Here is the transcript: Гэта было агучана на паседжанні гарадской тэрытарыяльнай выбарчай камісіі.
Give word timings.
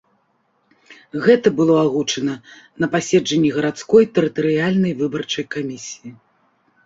Гэта 1.25 1.47
было 1.59 1.75
агучана 1.87 2.35
на 2.83 2.89
паседжанні 2.95 3.51
гарадской 3.57 4.03
тэрытарыяльнай 4.15 4.93
выбарчай 5.03 5.45
камісіі. 5.57 6.11